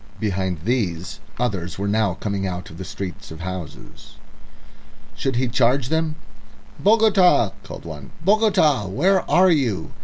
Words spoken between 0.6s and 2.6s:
these others were now coming